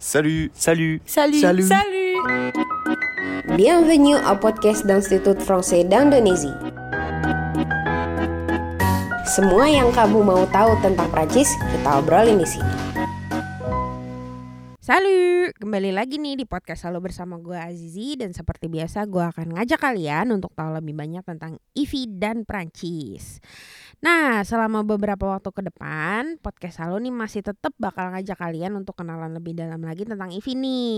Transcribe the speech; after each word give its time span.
Salut 0.00 0.48
Salut 0.56 1.04
Salut 1.04 1.44
Salut. 1.44 1.68
Salut 1.68 2.24
Bienvenue 3.52 4.16
au 4.16 4.32
podcast 4.40 4.88
d'Institut 4.88 5.36
Français 5.44 5.84
d'Indonésie. 5.84 6.56
Semua 9.28 9.68
yang 9.68 9.92
kamu 9.92 10.24
mau 10.24 10.48
tahu 10.48 10.80
tentang 10.80 11.04
Prancis, 11.12 11.52
kita 11.52 12.00
obrolin 12.00 12.40
di 12.40 12.48
sini. 12.48 12.72
Salut, 14.80 15.52
kembali 15.60 15.92
lagi 15.92 16.16
nih 16.16 16.40
di 16.40 16.48
podcast 16.48 16.88
selalu 16.88 17.12
bersama 17.12 17.36
gue 17.36 17.60
Azizi 17.60 18.16
dan 18.16 18.32
seperti 18.32 18.72
biasa 18.72 19.04
gue 19.04 19.20
akan 19.20 19.60
ngajak 19.60 19.84
kalian 19.84 20.32
untuk 20.32 20.56
tahu 20.56 20.80
lebih 20.80 20.96
banyak 20.96 21.20
tentang 21.28 21.60
IVI 21.76 22.08
dan 22.16 22.48
Prancis. 22.48 23.36
Nah, 24.00 24.40
selama 24.48 24.80
beberapa 24.80 25.28
waktu 25.28 25.52
ke 25.52 25.60
depan, 25.68 26.40
podcast 26.40 26.80
selalu 26.80 27.04
nih 27.08 27.14
masih 27.14 27.44
tetap 27.44 27.76
bakal 27.76 28.08
ngajak 28.16 28.40
kalian 28.40 28.72
untuk 28.80 28.96
kenalan 28.96 29.36
lebih 29.36 29.52
dalam 29.52 29.84
lagi 29.84 30.08
tentang 30.08 30.32
IVI 30.32 30.56
nih. 30.56 30.96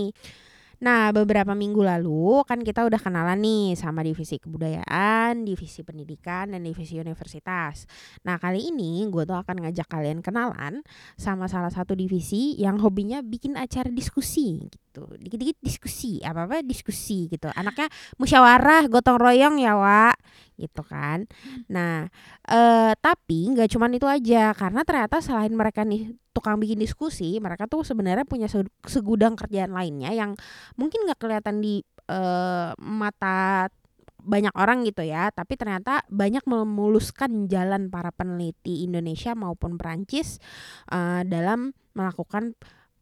Nah, 0.83 1.11
beberapa 1.15 1.51
minggu 1.51 1.79
lalu 1.79 2.43
kan 2.47 2.63
kita 2.63 2.87
udah 2.87 2.99
kenalan 2.99 3.39
nih 3.39 3.75
sama 3.75 4.03
divisi 4.03 4.35
kebudayaan, 4.35 5.43
divisi 5.43 5.83
pendidikan, 5.83 6.55
dan 6.55 6.63
divisi 6.63 6.95
universitas. 6.99 7.87
Nah, 8.23 8.39
kali 8.39 8.71
ini 8.71 9.03
gue 9.11 9.23
tuh 9.27 9.35
akan 9.35 9.67
ngajak 9.67 9.87
kalian 9.87 10.19
kenalan 10.19 10.83
sama 11.19 11.51
salah 11.51 11.71
satu 11.71 11.95
divisi 11.95 12.55
yang 12.59 12.79
hobinya 12.83 13.19
bikin 13.19 13.59
acara 13.59 13.91
diskusi 13.91 14.63
gitu. 14.93 15.09
Dikit-dikit 15.17 15.57
diskusi, 15.65 16.21
apa-apa 16.21 16.61
diskusi 16.61 17.25
gitu. 17.33 17.49
Anaknya 17.57 17.89
musyawarah, 18.21 18.85
gotong 18.85 19.17
royong 19.17 19.57
ya, 19.57 19.73
Wak. 19.73 20.21
Gitu 20.53 20.85
kan. 20.85 21.25
Nah, 21.73 22.05
eh 22.45 22.93
tapi 23.01 23.49
nggak 23.49 23.73
cuman 23.73 23.97
itu 23.97 24.05
aja 24.05 24.53
karena 24.53 24.85
ternyata 24.85 25.17
selain 25.17 25.49
mereka 25.49 25.81
nih 25.81 26.13
tukang 26.29 26.61
bikin 26.61 26.77
diskusi, 26.77 27.41
mereka 27.41 27.65
tuh 27.65 27.81
sebenarnya 27.81 28.21
punya 28.29 28.45
se- 28.45 28.69
segudang 28.85 29.33
kerjaan 29.33 29.73
lainnya 29.73 30.13
yang 30.13 30.37
mungkin 30.77 31.09
nggak 31.09 31.17
kelihatan 31.17 31.57
di 31.57 31.81
eh, 32.05 32.69
mata 32.77 33.69
banyak 34.23 34.55
orang 34.55 34.87
gitu 34.87 35.03
ya, 35.03 35.33
tapi 35.35 35.59
ternyata 35.59 36.05
banyak 36.07 36.47
memuluskan 36.47 37.51
jalan 37.51 37.91
para 37.91 38.07
peneliti 38.15 38.87
Indonesia 38.87 39.35
maupun 39.35 39.75
Perancis 39.75 40.37
eh, 40.93 41.21
dalam 41.25 41.73
melakukan 41.97 42.53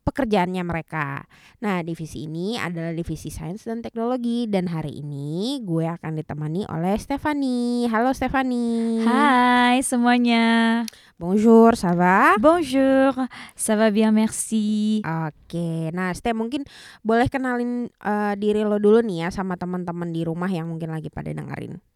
pekerjaannya 0.02 0.64
mereka. 0.66 1.26
Nah, 1.62 1.86
divisi 1.86 2.26
ini 2.26 2.58
adalah 2.58 2.92
divisi 2.92 3.30
sains 3.30 3.66
dan 3.66 3.86
teknologi 3.86 4.50
dan 4.50 4.70
hari 4.70 5.02
ini 5.02 5.62
gue 5.62 5.86
akan 5.86 6.18
ditemani 6.18 6.66
oleh 6.70 6.98
Stefani. 6.98 7.86
Halo 7.88 8.12
Stefani. 8.12 9.02
Hai 9.06 9.80
semuanya 9.86 10.84
Bonjour, 11.22 11.78
ça 11.78 11.94
va? 11.94 12.34
Bonjour 12.42 13.14
Ça 13.54 13.78
va 13.78 13.94
bien 13.94 14.10
merci 14.10 15.06
Oke, 15.06 15.94
nah 15.94 16.10
Ste 16.18 16.34
mungkin 16.34 16.66
boleh 17.06 17.30
kenalin 17.30 17.94
eh, 18.02 18.34
diri 18.42 18.66
lo 18.66 18.82
dulu 18.82 19.06
nih 19.06 19.26
ya 19.26 19.30
sama 19.30 19.54
teman-teman 19.54 20.10
di 20.10 20.26
rumah 20.26 20.50
yang 20.50 20.74
mungkin 20.74 20.90
lagi 20.90 21.14
pada 21.14 21.30
dengerin. 21.30 21.91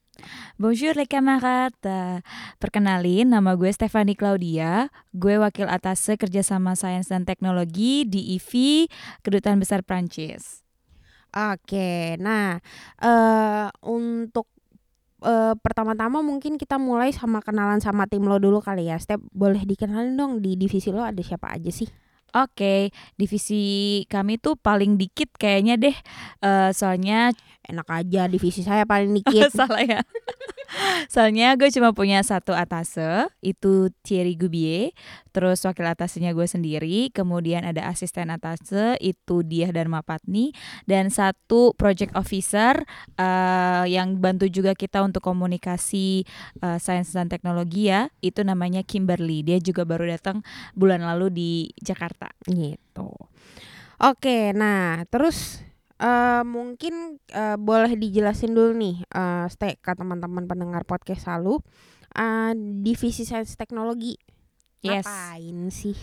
Bonjour 0.57 0.93
les 0.95 1.07
camarades 1.07 1.77
Eh, 1.85 2.19
Perkenalin 2.57 3.29
nama 3.29 3.53
gue 3.53 3.69
Stefani 3.71 4.15
Claudia 4.17 4.89
Gue 5.13 5.37
wakil 5.37 5.67
atase 5.69 6.15
kerjasama 6.17 6.73
sains 6.73 7.09
dan 7.11 7.23
teknologi 7.27 8.03
di 8.07 8.35
IVI 8.39 8.87
Kedutaan 9.21 9.59
Besar 9.61 9.81
Prancis 9.85 10.65
Oke, 11.35 12.15
nah 12.15 12.63
eh 13.03 13.67
untuk 13.83 14.47
eh, 15.19 15.51
pertama-tama 15.59 16.23
mungkin 16.23 16.55
kita 16.55 16.79
mulai 16.79 17.11
sama 17.11 17.43
kenalan 17.43 17.83
sama 17.83 18.07
tim 18.07 18.23
lo 18.23 18.39
dulu 18.39 18.63
kali 18.63 18.87
ya. 18.87 18.95
Step 18.95 19.19
boleh 19.35 19.67
dikenalin 19.67 20.15
dong 20.15 20.33
di 20.39 20.55
divisi 20.55 20.95
lo 20.95 21.03
ada 21.03 21.19
siapa 21.19 21.51
aja 21.51 21.67
sih? 21.75 21.91
Oke, 22.35 22.91
divisi 23.15 24.03
kami 24.07 24.39
tuh 24.39 24.55
paling 24.55 24.95
dikit 24.95 25.35
kayaknya 25.35 25.75
deh 25.75 25.95
Eh, 26.39 26.71
Soalnya 26.71 27.35
Enak 27.69 27.87
aja 27.89 28.29
divisi 28.29 28.61
saya 28.61 28.85
paling 28.85 29.11
dikit. 29.21 29.49
Salah 29.51 29.81
ya. 29.81 30.01
Soalnya 31.13 31.53
gue 31.55 31.69
cuma 31.71 31.93
punya 31.95 32.19
satu 32.25 32.51
atase, 32.51 33.29
itu 33.39 33.93
Thierry 34.03 34.35
Gubier. 34.35 34.91
Terus 35.31 35.61
wakil 35.63 35.87
atasenya 35.87 36.31
gue 36.31 36.47
sendiri. 36.47 37.11
Kemudian 37.11 37.63
ada 37.67 37.87
asisten 37.87 38.31
atase, 38.31 38.97
itu 38.99 39.45
dia 39.45 39.69
dan 39.71 39.91
Mapatni. 39.91 40.51
Dan 40.89 41.13
satu 41.13 41.75
project 41.77 42.15
officer 42.17 42.83
eh, 43.15 43.85
yang 43.91 44.17
bantu 44.19 44.49
juga 44.49 44.73
kita 44.73 45.03
untuk 45.05 45.23
komunikasi 45.23 46.25
eh, 46.59 46.77
sains 46.81 47.11
dan 47.13 47.29
teknologi 47.29 47.91
ya. 47.91 48.09
Itu 48.19 48.43
namanya 48.43 48.81
Kimberly. 48.83 49.45
Dia 49.45 49.61
juga 49.61 49.85
baru 49.87 50.07
datang 50.09 50.41
bulan 50.73 51.03
lalu 51.03 51.27
di 51.31 51.51
Jakarta. 51.79 52.29
gitu. 52.45 53.11
Oke, 53.95 54.51
nah 54.51 55.07
terus 55.07 55.64
eh 55.95 56.43
mungkin 56.43 57.21
eh, 57.31 57.55
boleh 57.55 57.95
dijelasin 57.95 58.51
dulu 58.51 58.75
nih 58.75 58.95
eh 59.07 59.45
Ste 59.47 59.79
ke 59.79 59.91
teman-teman 59.95 60.43
pendengar 60.45 60.83
podcast 60.83 61.27
selalu 61.27 61.63
eh 62.15 62.51
divisi 62.83 63.23
sains 63.23 63.55
teknologi. 63.55 64.19
Yes. 64.85 65.07
Ngapain 65.07 65.59
sih? 65.73 65.97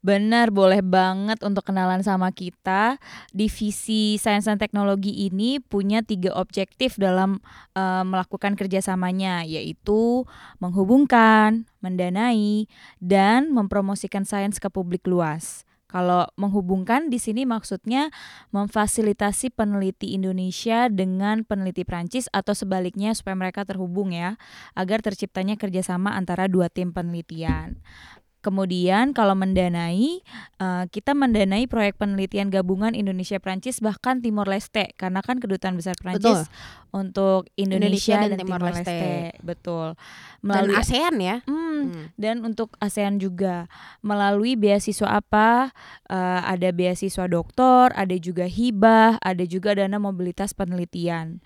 Benar, 0.00 0.48
boleh 0.48 0.80
banget 0.80 1.44
untuk 1.44 1.60
kenalan 1.68 2.00
sama 2.00 2.32
kita. 2.32 2.96
Divisi 3.36 4.16
Sains 4.16 4.48
dan 4.48 4.56
Teknologi 4.56 5.28
ini 5.28 5.60
punya 5.60 6.00
tiga 6.00 6.32
objektif 6.40 6.96
dalam 6.96 7.36
eh, 7.76 8.04
melakukan 8.08 8.56
kerjasamanya, 8.56 9.44
yaitu 9.44 10.24
menghubungkan, 10.56 11.68
mendanai, 11.84 12.64
dan 12.96 13.52
mempromosikan 13.52 14.24
sains 14.24 14.56
ke 14.56 14.72
publik 14.72 15.04
luas. 15.04 15.68
Kalau 15.90 16.30
menghubungkan 16.38 17.10
di 17.10 17.18
sini 17.18 17.42
maksudnya 17.42 18.14
memfasilitasi 18.54 19.50
peneliti 19.50 20.14
Indonesia 20.14 20.86
dengan 20.86 21.42
peneliti 21.42 21.82
Prancis 21.82 22.30
atau 22.30 22.54
sebaliknya 22.54 23.10
supaya 23.10 23.34
mereka 23.34 23.66
terhubung 23.66 24.14
ya, 24.14 24.38
agar 24.78 25.02
terciptanya 25.02 25.58
kerjasama 25.58 26.14
antara 26.14 26.46
dua 26.46 26.70
tim 26.70 26.94
penelitian. 26.94 27.82
Kemudian 28.40 29.12
kalau 29.12 29.36
mendanai, 29.36 30.24
eh, 30.56 30.84
kita 30.88 31.12
mendanai 31.12 31.68
proyek 31.68 32.00
penelitian 32.00 32.48
gabungan 32.48 32.96
Indonesia 32.96 33.36
Prancis 33.36 33.84
bahkan 33.84 34.24
Timor 34.24 34.48
Leste 34.48 34.96
karena 34.96 35.20
kan 35.20 35.36
kedutaan 35.44 35.76
besar 35.76 35.92
Prancis 36.00 36.48
untuk 36.90 37.52
Indonesia, 37.60 38.16
Indonesia 38.16 38.16
dan 38.16 38.30
dan, 38.32 38.38
Timor 38.40 38.60
Leste. 38.64 38.80
Leste. 38.80 39.12
Betul. 39.44 39.88
Dan 40.40 40.72
ASEAN 40.72 41.14
ya? 41.20 41.36
Hmm, 41.44 41.80
Hmm. 41.80 42.06
dan 42.16 42.40
untuk 42.44 42.76
ASEAN 42.80 43.20
juga 43.20 43.68
melalui 44.00 44.56
beasiswa 44.56 45.20
apa? 45.20 45.70
Eh, 46.08 46.40
ada 46.48 46.68
beasiswa 46.72 47.28
doktor, 47.28 47.92
ada 47.92 48.16
juga 48.16 48.48
hibah, 48.48 49.20
ada 49.20 49.44
juga 49.44 49.76
dana 49.76 50.00
mobilitas 50.00 50.56
penelitian. 50.56 51.44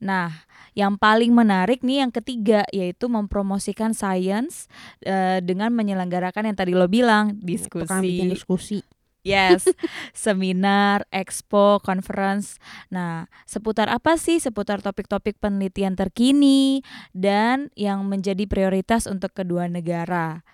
Nah, 0.00 0.44
yang 0.76 1.00
paling 1.00 1.32
menarik 1.32 1.80
nih 1.80 2.04
yang 2.04 2.12
ketiga 2.12 2.68
yaitu 2.68 3.08
mempromosikan 3.08 3.96
sains 3.96 4.68
eh, 5.00 5.40
dengan 5.40 5.72
menyelenggarakan 5.72 6.52
yang 6.52 6.56
tadi 6.56 6.76
lo 6.76 6.84
bilang 6.86 7.36
Tukang 7.80 8.04
bikin 8.04 8.28
diskusi. 8.28 8.80
diskusi. 8.82 8.96
Yes, 9.26 9.66
seminar, 10.14 11.02
expo, 11.10 11.82
conference. 11.82 12.62
Nah, 12.94 13.26
seputar 13.42 13.90
apa 13.90 14.14
sih? 14.14 14.38
Seputar 14.38 14.86
topik-topik 14.86 15.42
penelitian 15.42 15.98
terkini 15.98 16.86
dan 17.10 17.74
yang 17.74 18.06
menjadi 18.06 18.46
prioritas 18.46 19.10
untuk 19.10 19.34
kedua 19.34 19.66
negara. 19.66 20.46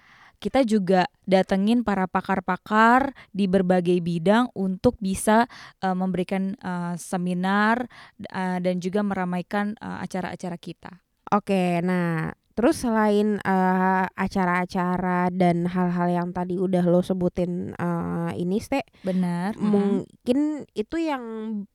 Kita 0.42 0.66
juga 0.66 1.06
datengin 1.22 1.86
para 1.86 2.10
pakar-pakar 2.10 3.14
di 3.30 3.46
berbagai 3.46 4.02
bidang 4.02 4.50
untuk 4.58 4.98
bisa 4.98 5.46
eh, 5.78 5.94
memberikan 5.94 6.58
eh, 6.58 6.98
seminar 6.98 7.86
eh, 8.26 8.58
dan 8.58 8.82
juga 8.82 9.06
meramaikan 9.06 9.78
acara-acara 9.78 10.58
kita. 10.58 10.90
Oke, 11.30 11.78
nah 11.86 12.34
terus 12.52 12.84
selain 12.84 13.40
eh, 13.40 14.04
acara-acara 14.12 15.32
dan 15.32 15.64
hal-hal 15.64 16.08
yang 16.12 16.28
tadi 16.36 16.60
udah 16.60 16.84
lo 16.84 17.00
sebutin 17.00 17.72
eh, 17.72 18.30
ini, 18.36 18.60
Ste, 18.60 18.84
Benar. 19.00 19.56
mm. 19.56 19.64
mungkin 19.64 20.68
itu 20.76 20.96
yang 21.00 21.24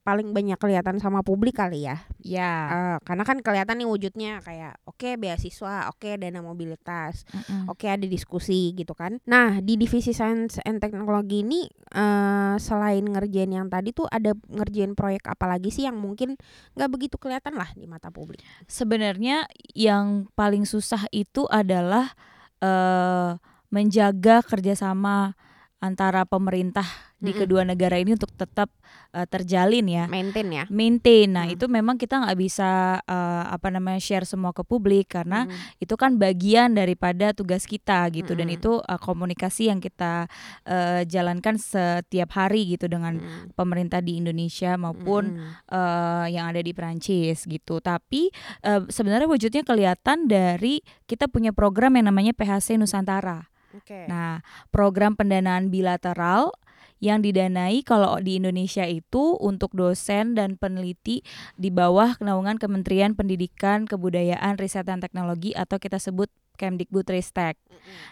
paling 0.06 0.30
banyak 0.30 0.58
kelihatan 0.60 1.02
sama 1.02 1.26
publik 1.26 1.58
kali 1.58 1.86
ya. 1.86 2.06
Ya. 2.22 2.52
Eh, 2.70 2.96
karena 3.02 3.24
kan 3.26 3.42
kelihatan 3.42 3.82
nih 3.82 3.88
wujudnya 3.88 4.32
kayak 4.44 4.78
oke 4.86 5.18
beasiswa, 5.18 5.90
oke 5.90 6.20
dana 6.20 6.40
mobilitas, 6.44 7.26
mm-mm. 7.34 7.66
oke 7.72 7.86
ada 7.88 8.06
diskusi 8.06 8.76
gitu 8.76 8.94
kan. 8.94 9.18
Nah 9.26 9.58
di 9.58 9.74
divisi 9.74 10.12
sains 10.12 10.60
and 10.62 10.78
teknologi 10.78 11.42
ini 11.42 11.64
eh, 11.94 12.54
selain 12.60 13.02
ngerjain 13.02 13.50
yang 13.50 13.66
tadi 13.72 13.96
tuh 13.96 14.04
ada 14.06 14.36
ngerjain 14.46 14.92
proyek 14.92 15.24
apa 15.26 15.48
lagi 15.48 15.72
sih 15.72 15.88
yang 15.88 15.96
mungkin 15.96 16.36
nggak 16.76 16.90
begitu 16.92 17.16
kelihatan 17.16 17.56
lah 17.56 17.72
di 17.72 17.88
mata 17.88 18.12
publik. 18.12 18.44
Sebenarnya 18.68 19.48
yang 19.72 20.28
paling 20.36 20.67
susah 20.68 21.08
itu 21.08 21.48
adalah 21.48 22.12
eh 22.60 23.40
menjaga 23.68 24.40
kerjasama 24.40 25.36
antara 25.80 26.24
pemerintah 26.24 27.07
di 27.18 27.34
kedua 27.34 27.66
negara 27.66 27.98
ini 27.98 28.14
untuk 28.14 28.30
tetap 28.30 28.70
uh, 29.10 29.26
terjalin 29.26 29.82
ya 29.84 30.04
Maintain 30.06 30.48
ya. 30.48 30.64
maintain 30.70 31.26
nah 31.26 31.44
Hmm. 31.44 31.54
itu 31.54 31.66
memang 31.66 31.98
kita 31.98 32.22
nggak 32.22 32.38
bisa 32.38 33.02
uh, 33.02 33.44
apa 33.48 33.68
namanya 33.68 33.98
share 33.98 34.22
semua 34.22 34.54
ke 34.54 34.62
publik 34.62 35.10
karena 35.10 35.44
Mm. 35.44 35.82
itu 35.82 35.94
kan 35.94 36.14
bagian 36.14 36.72
daripada 36.72 37.30
tugas 37.32 37.64
kita 37.64 38.06
gitu 38.10 38.32
dan 38.32 38.46
Mm-mm. 38.46 38.58
itu 38.62 38.72
uh, 38.78 38.98
komunikasi 38.98 39.66
yang 39.66 39.78
kita 39.78 40.30
uh, 40.64 41.02
jalankan 41.04 41.58
setiap 41.58 42.30
hari 42.32 42.78
gitu 42.78 42.86
dengan 42.86 43.18
Mm. 43.18 43.54
pemerintah 43.54 43.98
di 43.98 44.14
Indonesia 44.16 44.78
maupun 44.78 45.38
Mm-mm. 45.38 45.74
eh, 45.74 46.26
yang 46.32 46.46
ada 46.48 46.60
di 46.60 46.70
Perancis 46.70 47.44
gitu. 47.44 47.80
Tapi 47.80 48.30
eh, 48.62 48.80
sebenarnya 48.86 49.26
wujudnya 49.26 49.66
kelihatan 49.66 50.30
dari 50.30 50.80
kita 51.04 51.26
punya 51.26 51.50
program 51.50 51.98
yang 51.98 52.08
namanya 52.08 52.30
PHC 52.30 52.78
Nusantara. 52.78 53.50
Oke. 53.74 54.06
Nah, 54.08 54.40
program 54.70 55.12
pendanaan 55.12 55.68
bilateral 55.68 56.54
yang 56.98 57.22
didanai 57.22 57.82
kalau 57.86 58.18
di 58.18 58.38
Indonesia 58.38 58.86
itu 58.86 59.38
untuk 59.38 59.74
dosen 59.74 60.34
dan 60.34 60.58
peneliti 60.58 61.22
di 61.54 61.70
bawah 61.70 62.18
naungan 62.18 62.58
Kementerian 62.58 63.14
Pendidikan, 63.14 63.86
Kebudayaan, 63.86 64.58
Riset 64.58 64.86
dan 64.86 64.98
Teknologi 64.98 65.54
atau 65.54 65.78
kita 65.78 66.02
sebut 66.02 66.30
Kemdikbudristek. 66.58 67.54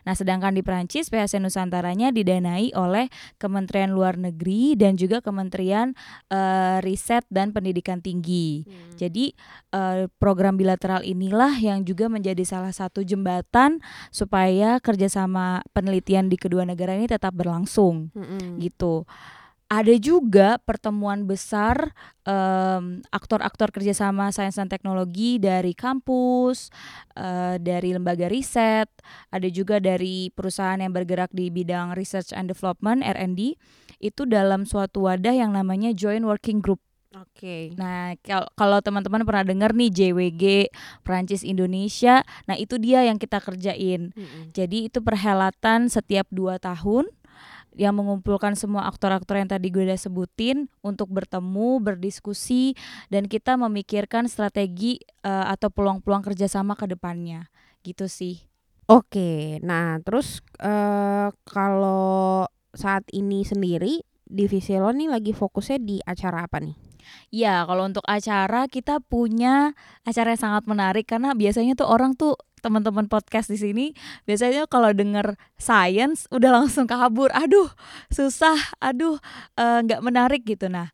Nah, 0.07 0.15
sedangkan 0.15 0.55
di 0.55 0.63
Prancis 0.63 1.11
PHC 1.11 1.43
Nusantaranya 1.43 2.15
didanai 2.15 2.73
oleh 2.79 3.11
Kementerian 3.37 3.93
Luar 3.93 4.17
Negeri 4.17 4.79
dan 4.79 4.95
juga 4.95 5.21
Kementerian 5.21 5.93
eh, 6.31 6.79
Riset 6.81 7.27
dan 7.29 7.51
Pendidikan 7.51 8.01
Tinggi. 8.01 8.65
Mm. 8.65 8.97
Jadi 8.97 9.35
eh, 9.75 10.07
program 10.23 10.55
bilateral 10.55 11.03
inilah 11.03 11.59
yang 11.59 11.83
juga 11.83 12.07
menjadi 12.07 12.47
salah 12.47 12.73
satu 12.73 13.03
jembatan 13.03 13.83
supaya 14.15 14.79
kerjasama 14.79 15.67
penelitian 15.75 16.31
di 16.31 16.39
kedua 16.39 16.63
negara 16.63 16.95
ini 16.95 17.11
tetap 17.11 17.35
berlangsung 17.35 18.15
Mm-mm. 18.15 18.63
gitu. 18.63 19.05
Ada 19.67 19.99
juga 19.99 20.63
pertemuan 20.63 21.27
besar 21.27 21.91
em, 22.23 23.03
aktor-aktor 23.11 23.75
kerjasama 23.75 24.31
sains 24.31 24.55
dan 24.55 24.71
teknologi 24.71 25.43
dari 25.43 25.75
kampus, 25.75 26.71
eh, 27.19 27.59
dari 27.59 27.91
lembaga 27.91 28.31
riset, 28.31 28.87
ada 29.35 29.49
juga 29.51 29.83
dari 29.83 30.31
perusahaan 30.31 30.79
yang 30.79 30.95
bergerak 30.95 31.35
di 31.35 31.51
bidang 31.51 31.99
research 31.99 32.31
and 32.31 32.47
development 32.47 33.03
(R&D) 33.03 33.59
itu 33.99 34.23
dalam 34.23 34.71
suatu 34.71 35.11
wadah 35.11 35.35
yang 35.35 35.51
namanya 35.51 35.91
Joint 35.91 36.23
Working 36.23 36.63
Group. 36.63 36.79
Oke. 37.17 37.73
Nah, 37.81 38.13
kal- 38.21 38.53
kalau 38.55 38.79
teman-teman 38.85 39.25
pernah 39.25 39.43
dengar 39.43 39.73
nih 39.73 39.89
JWG 39.89 40.69
Prancis 41.01 41.41
Indonesia, 41.43 42.21
nah 42.45 42.55
itu 42.55 42.77
dia 42.77 43.09
yang 43.09 43.17
kita 43.17 43.41
kerjain. 43.41 44.13
Mm-mm. 44.13 44.53
Jadi 44.53 44.93
itu 44.93 45.01
perhelatan 45.01 45.89
setiap 45.89 46.29
dua 46.29 46.61
tahun 46.61 47.09
yang 47.77 47.95
mengumpulkan 47.95 48.57
semua 48.57 48.89
aktor-aktor 48.89 49.37
yang 49.37 49.53
tadi 49.53 49.69
gue 49.69 49.85
udah 49.85 50.01
sebutin 50.01 50.73
untuk 50.81 51.13
bertemu, 51.13 51.79
berdiskusi, 51.85 52.73
dan 53.13 53.29
kita 53.29 53.61
memikirkan 53.61 54.27
strategi 54.27 54.99
eh, 55.23 55.47
atau 55.47 55.69
peluang-peluang 55.69 56.25
kerjasama 56.25 56.75
ke 56.75 56.89
depannya. 56.89 57.53
Gitu 57.85 58.09
sih. 58.09 58.49
Oke, 58.87 59.59
nah 59.67 59.99
terus 60.01 60.41
eh 60.63 61.29
kalau 61.43 62.47
saat 62.71 63.03
ini 63.11 63.43
sendiri 63.43 64.07
divisi 64.27 64.79
lo 64.79 64.95
nih 64.95 65.11
lagi 65.11 65.35
fokusnya 65.35 65.79
di 65.83 65.99
acara 66.03 66.47
apa 66.47 66.63
nih? 66.63 66.75
Ya, 67.31 67.63
kalau 67.67 67.87
untuk 67.87 68.03
acara 68.07 68.67
kita 68.67 68.99
punya 69.03 69.75
acara 70.03 70.35
yang 70.35 70.43
sangat 70.43 70.65
menarik 70.71 71.07
karena 71.07 71.35
biasanya 71.35 71.79
tuh 71.79 71.87
orang 71.87 72.15
tuh 72.15 72.35
teman-teman 72.67 73.07
podcast 73.07 73.47
di 73.47 73.55
sini 73.55 73.87
biasanya 74.27 74.67
kalau 74.67 74.91
denger 74.91 75.39
science 75.55 76.27
udah 76.35 76.51
langsung 76.51 76.91
kabur. 76.91 77.31
Aduh, 77.31 77.71
susah. 78.11 78.59
Aduh, 78.83 79.23
eh, 79.55 79.79
nggak 79.87 80.03
menarik 80.03 80.43
gitu. 80.43 80.67
Nah, 80.67 80.91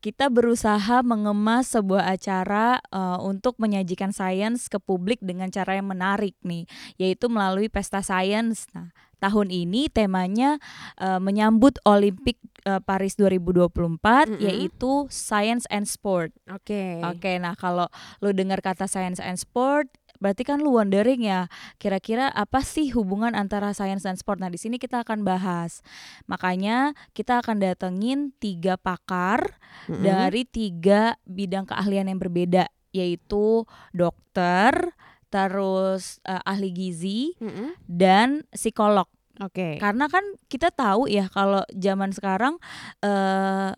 kita 0.00 0.32
berusaha 0.32 1.04
mengemas 1.04 1.76
sebuah 1.76 2.16
acara 2.16 2.80
eh, 2.88 3.18
untuk 3.20 3.60
menyajikan 3.60 4.16
sains 4.16 4.72
ke 4.72 4.80
publik 4.80 5.20
dengan 5.20 5.52
cara 5.52 5.76
yang 5.76 5.92
menarik 5.92 6.32
nih, 6.40 6.64
yaitu 6.96 7.28
melalui 7.28 7.68
pesta 7.68 8.00
sains. 8.00 8.64
Nah, 8.72 8.96
tahun 9.20 9.52
ini 9.52 9.92
temanya 9.92 10.56
eh, 10.96 11.20
menyambut 11.20 11.76
Olimpik 11.84 12.40
eh, 12.64 12.80
Paris 12.80 13.14
2024 13.20 13.76
Mm-mm. 13.76 14.40
yaitu 14.40 15.06
Science 15.12 15.68
and 15.68 15.84
Sport. 15.84 16.32
Oke. 16.48 17.04
Oke, 17.04 17.36
nah 17.36 17.52
kalau 17.54 17.86
lu 18.24 18.32
dengar 18.32 18.64
kata 18.64 18.88
Science 18.88 19.20
and 19.20 19.36
Sport 19.36 19.92
Berarti 20.20 20.44
kan 20.44 20.60
lu 20.60 20.76
wondering 20.76 21.24
ya, 21.24 21.48
kira-kira 21.80 22.28
apa 22.28 22.60
sih 22.60 22.92
hubungan 22.92 23.32
antara 23.32 23.72
sains 23.72 24.04
dan 24.04 24.20
sport? 24.20 24.38
Nah, 24.38 24.52
di 24.52 24.60
sini 24.60 24.76
kita 24.76 25.00
akan 25.00 25.24
bahas. 25.24 25.80
Makanya 26.28 26.92
kita 27.16 27.40
akan 27.40 27.58
datengin 27.64 28.36
tiga 28.36 28.76
pakar 28.76 29.56
Mm-mm. 29.88 30.04
dari 30.04 30.44
tiga 30.44 31.16
bidang 31.24 31.64
keahlian 31.64 32.12
yang 32.12 32.20
berbeda, 32.20 32.68
yaitu 32.92 33.64
dokter, 33.96 34.92
terus 35.32 36.20
eh, 36.28 36.44
ahli 36.44 36.68
gizi, 36.68 37.32
Mm-mm. 37.40 37.80
dan 37.88 38.44
psikolog. 38.52 39.08
Oke. 39.40 39.80
Karena 39.80 40.04
kan 40.12 40.22
kita 40.52 40.68
tahu 40.68 41.08
ya 41.08 41.32
kalau 41.32 41.64
zaman 41.72 42.12
sekarang 42.12 42.60
eh 43.00 43.72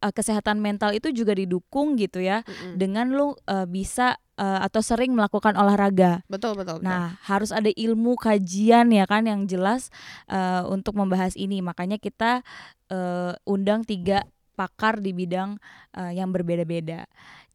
eh, 0.00 0.12
kesehatan 0.12 0.56
mental 0.60 0.96
itu 0.96 1.12
juga 1.12 1.36
didukung 1.36 2.00
gitu 2.00 2.24
ya 2.24 2.40
Mm-mm. 2.48 2.80
dengan 2.80 3.12
lu 3.12 3.36
eh, 3.44 3.68
bisa 3.68 4.16
eh, 4.36 4.60
atau 4.62 4.80
sering 4.84 5.12
melakukan 5.16 5.56
olahraga. 5.56 6.22
Betul 6.28 6.56
betul. 6.56 6.80
betul. 6.80 6.86
Nah, 6.86 7.16
harus 7.24 7.50
ada 7.50 7.68
ilmu 7.72 8.16
kajian 8.20 8.92
ya 8.92 9.04
kan 9.08 9.24
yang 9.26 9.48
jelas 9.48 9.88
eh, 10.28 10.62
untuk 10.68 10.96
membahas 10.96 11.34
ini. 11.34 11.60
Makanya 11.64 11.96
kita 11.96 12.44
eh, 12.92 13.32
undang 13.48 13.82
tiga 13.82 14.24
pakar 14.56 15.00
di 15.04 15.12
bidang 15.12 15.60
eh, 15.96 16.16
yang 16.16 16.32
berbeda-beda. 16.32 17.04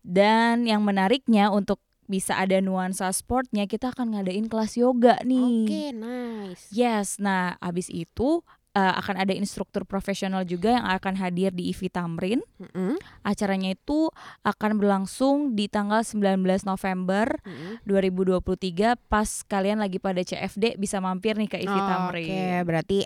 Dan 0.01 0.65
yang 0.65 0.81
menariknya 0.81 1.53
untuk 1.53 1.77
bisa 2.11 2.35
ada 2.35 2.59
nuansa 2.59 3.07
sportnya, 3.15 3.63
kita 3.69 3.95
akan 3.95 4.19
ngadain 4.19 4.51
kelas 4.51 4.75
yoga 4.75 5.15
nih. 5.23 5.63
Oke, 5.63 5.83
nice. 5.95 6.67
Yes, 6.75 7.15
nah 7.23 7.55
habis 7.63 7.87
itu 7.87 8.43
eh, 8.71 8.93
akan 8.95 9.15
ada 9.19 9.33
instruktur 9.33 9.83
profesional 9.83 10.43
juga 10.43 10.79
yang 10.79 10.87
akan 10.87 11.13
hadir 11.15 11.51
di 11.51 11.69
IVI 11.69 11.89
Tamrin. 11.89 12.39
Mm-mm. 12.57 12.95
Acaranya 13.21 13.71
itu 13.71 14.07
akan 14.41 14.79
berlangsung 14.79 15.53
di 15.53 15.67
tanggal 15.67 16.01
19 16.01 16.39
November 16.63 17.35
Mm-mm. 17.43 17.83
2023 17.83 18.95
pas 19.07 19.29
kalian 19.45 19.79
lagi 19.79 19.99
pada 19.99 20.19
CFD 20.19 20.75
bisa 20.75 20.97
mampir 20.97 21.35
nih 21.35 21.49
ke 21.49 21.57
IVI 21.59 21.69
Oh, 21.71 21.87
Tamrin. 21.87 22.25
Oke, 22.25 22.45
berarti 22.63 22.97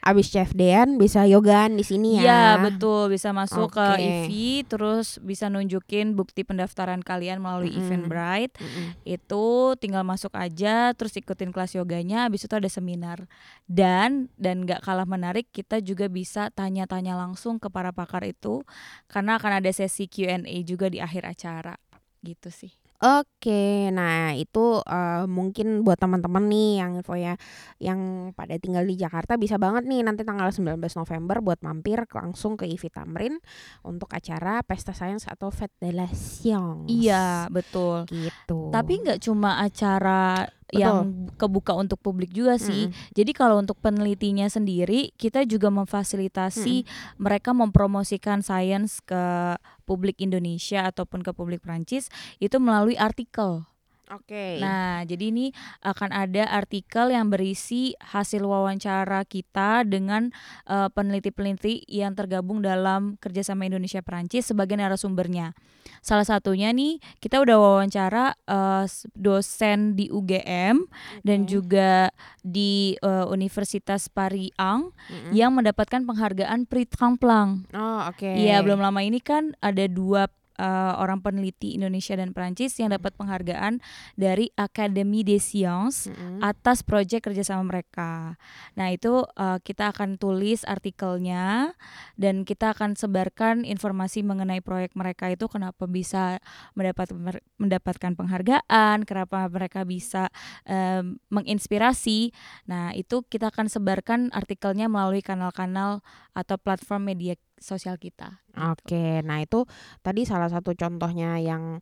abis 0.00 0.26
CFD-an 0.28 0.96
bisa 0.96 1.24
yogaan 1.24 1.76
di 1.76 1.84
sini 1.84 2.18
ya. 2.18 2.22
Iya 2.24 2.42
betul 2.60 3.08
bisa 3.08 3.32
masuk 3.32 3.72
ke 3.72 3.80
Oke. 3.80 4.00
IVI 4.00 4.48
terus 4.64 5.16
bisa 5.18 5.48
nunjukin 5.48 6.12
bukti 6.12 6.42
pendaftaran 6.42 7.00
kalian 7.00 7.40
melalui 7.40 7.72
Mm-mm. 7.72 7.80
Eventbrite 7.80 8.60
Mm-mm. 8.60 8.86
itu 9.04 9.46
tinggal 9.78 10.04
masuk 10.04 10.32
aja 10.34 10.92
terus 10.92 11.14
ikutin 11.14 11.48
kelas 11.48 11.72
yoganya 11.74 12.26
habis 12.26 12.44
itu 12.44 12.52
ada 12.52 12.68
seminar 12.68 13.24
dan 13.64 14.28
dan 14.36 14.64
nggak 14.64 14.84
kalah 14.84 15.06
menarik 15.14 15.46
kita 15.54 15.78
juga 15.78 16.10
bisa 16.10 16.50
tanya-tanya 16.50 17.14
langsung 17.14 17.62
ke 17.62 17.70
para 17.70 17.94
pakar 17.94 18.26
itu 18.26 18.66
karena 19.06 19.38
akan 19.38 19.62
ada 19.62 19.70
sesi 19.70 20.10
Q&A 20.10 20.42
juga 20.66 20.90
di 20.90 20.98
akhir 20.98 21.22
acara 21.30 21.78
gitu 22.26 22.50
sih 22.50 22.74
Oke, 23.04 23.92
nah 23.92 24.32
itu 24.32 24.80
eh, 24.80 25.28
mungkin 25.28 25.84
buat 25.84 26.00
teman-teman 26.00 26.46
nih 26.48 26.70
yang 26.80 26.90
info 26.96 27.12
ya 27.12 27.36
yang 27.76 28.32
pada 28.32 28.56
tinggal 28.56 28.80
di 28.80 28.96
Jakarta 28.96 29.36
bisa 29.36 29.60
banget 29.60 29.84
nih 29.84 30.00
nanti 30.00 30.24
tanggal 30.24 30.48
19 30.48 30.80
November 30.80 31.44
buat 31.44 31.60
mampir 31.60 32.00
langsung 32.16 32.56
ke 32.56 32.64
IVI 32.64 32.88
Tamrin 32.88 33.36
untuk 33.84 34.08
acara 34.08 34.64
Pesta 34.64 34.96
Sains 34.96 35.28
atau 35.28 35.52
Fête 35.52 35.76
de 35.84 35.92
la 35.92 36.08
Science. 36.16 36.88
iya 36.88 37.44
betul 37.52 38.08
gitu. 38.08 38.72
tapi 38.72 39.04
nggak 39.04 39.20
cuma 39.20 39.60
acara 39.60 40.48
Betul. 40.74 40.82
yang 40.82 40.96
kebuka 41.38 41.72
untuk 41.78 42.02
publik 42.02 42.34
juga 42.34 42.58
sih 42.58 42.90
Mm-mm. 42.90 43.12
Jadi 43.14 43.30
kalau 43.30 43.62
untuk 43.62 43.78
penelitinya 43.78 44.50
sendiri, 44.50 45.14
kita 45.14 45.46
juga 45.46 45.70
memfasilitasi 45.70 46.82
mereka 47.22 47.54
mempromosikan 47.54 48.42
sains 48.42 48.98
ke 48.98 49.54
publik 49.86 50.18
Indonesia 50.18 50.88
ataupun 50.90 51.22
ke 51.22 51.30
publik 51.30 51.62
Prancis 51.62 52.10
itu 52.42 52.58
melalui 52.58 52.98
artikel. 52.98 53.68
Oke. 54.12 54.60
Nah, 54.60 55.00
jadi 55.08 55.32
ini 55.32 55.48
akan 55.80 56.12
ada 56.12 56.44
artikel 56.46 57.08
yang 57.08 57.32
berisi 57.32 57.96
hasil 58.04 58.44
wawancara 58.44 59.24
kita 59.24 59.80
dengan 59.88 60.28
eh, 60.68 60.88
peneliti-peneliti 60.92 61.88
yang 61.88 62.12
tergabung 62.12 62.60
dalam 62.60 63.16
kerjasama 63.16 63.64
Indonesia 63.64 64.04
Prancis 64.04 64.44
sebagai 64.44 64.76
narasumbernya. 64.76 65.56
Salah 66.04 66.24
satunya 66.24 66.68
nih 66.72 67.00
kita 67.16 67.40
udah 67.40 67.56
wawancara 67.56 68.36
s- 68.84 69.08
dosen 69.16 69.96
di 69.96 70.08
UGM 70.08 70.84
dan 71.24 71.44
Oke. 71.44 71.48
juga 71.48 72.12
di 72.40 72.96
eh, 73.00 73.24
Universitas 73.28 74.12
Paris 74.12 74.52
Ang 74.60 74.92
Mm-mm. 75.08 75.32
yang 75.32 75.56
mendapatkan 75.56 76.04
penghargaan 76.04 76.68
Prix 76.68 76.92
Tremblant. 76.92 77.64
Oh, 77.72 78.04
oke. 78.04 78.28
Iya, 78.28 78.60
belum 78.60 78.84
lama 78.84 79.00
ini 79.00 79.20
kan 79.20 79.56
ada 79.64 79.88
dua 79.88 80.28
uh, 80.58 80.98
orang 80.98 81.20
peneliti 81.20 81.74
Indonesia 81.74 82.14
dan 82.14 82.30
Prancis 82.34 82.76
yang 82.78 82.94
dapat 82.94 83.14
penghargaan 83.18 83.82
dari 84.14 84.50
Académie 84.54 85.26
des 85.26 85.42
Sciences 85.42 86.10
atas 86.42 86.82
proyek 86.82 87.26
kerjasama 87.26 87.66
mereka. 87.66 88.36
Nah 88.78 88.90
itu 88.90 89.24
uh, 89.38 89.58
kita 89.62 89.94
akan 89.94 90.16
tulis 90.18 90.62
artikelnya 90.66 91.74
dan 92.18 92.46
kita 92.46 92.74
akan 92.74 92.94
sebarkan 92.94 93.66
informasi 93.66 94.22
mengenai 94.22 94.60
proyek 94.60 94.94
mereka 94.94 95.30
itu 95.30 95.46
kenapa 95.50 95.86
bisa 95.86 96.38
mendapat 96.74 97.10
mendapatkan 97.58 98.12
penghargaan, 98.14 99.06
kenapa 99.06 99.46
mereka 99.50 99.82
bisa 99.86 100.28
um, 100.66 101.18
menginspirasi. 101.30 102.34
Nah 102.66 102.92
itu 102.94 103.22
kita 103.26 103.50
akan 103.50 103.66
sebarkan 103.70 104.20
artikelnya 104.34 104.90
melalui 104.90 105.22
kanal-kanal 105.24 106.02
atau 106.34 106.56
platform 106.58 107.14
media 107.14 107.38
sosial 107.56 107.96
kita. 107.96 108.42
gitu. 108.44 108.58
Oke, 108.60 109.20
nah 109.22 109.38
itu 109.38 109.64
tadi 110.00 110.22
salah 110.24 110.48
satu 110.48 110.72
contohnya 110.72 111.38
yang 111.38 111.78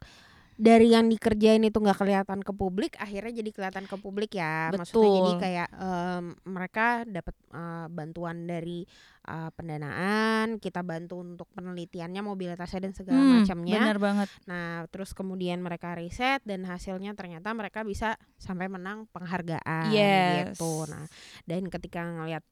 dari 0.53 0.93
yang 0.93 1.09
dikerjain 1.11 1.65
itu 1.65 1.81
nggak 1.81 1.97
kelihatan 1.99 2.39
ke 2.45 2.53
publik, 2.55 2.95
akhirnya 3.01 3.41
jadi 3.43 3.51
kelihatan 3.51 3.85
ke 3.89 3.97
publik 3.99 4.37
ya. 4.37 4.71
Maksudnya 4.71 5.11
jadi 5.11 5.33
Betul. 5.35 5.43
kayak 5.43 5.69
em, 5.75 6.25
mereka 6.47 6.87
dapat 7.03 7.35
eh, 7.51 7.87
bantuan 7.91 8.47
dari 8.47 8.85
eh, 9.27 9.51
pendanaan, 9.57 10.61
kita 10.63 10.85
bantu 10.87 11.19
untuk 11.19 11.49
penelitiannya, 11.57 12.21
mobilitasnya 12.23 12.85
dan 12.85 12.93
segala 12.95 13.21
Hmm, 13.25 13.43
macamnya. 13.43 13.81
benar 13.81 13.99
banget. 13.99 14.29
Nah, 14.47 14.85
terus 14.93 15.17
kemudian 15.17 15.59
mereka 15.59 15.97
riset 15.97 16.45
dan 16.45 16.63
hasilnya 16.69 17.17
ternyata 17.17 17.51
mereka 17.57 17.83
bisa 17.83 18.15
sampai 18.39 18.69
menang 18.69 19.09
penghargaan 19.11 19.91
Yes. 19.91 20.55
gitu. 20.55 20.85
Nah, 20.87 21.09
dan 21.49 21.67
ketika 21.67 22.07
ngelihat 22.07 22.45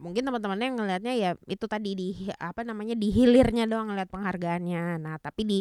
mungkin 0.00 0.24
teman-temannya 0.24 0.68
ngelihatnya 0.74 1.12
ya 1.12 1.30
itu 1.44 1.68
tadi 1.68 1.92
di 1.92 2.08
apa 2.40 2.64
namanya 2.64 2.96
di 2.96 3.12
hilirnya 3.12 3.68
doang 3.68 3.92
ngelihat 3.92 4.08
penghargaannya. 4.08 4.96
Nah, 4.96 5.20
tapi 5.20 5.42
di 5.44 5.58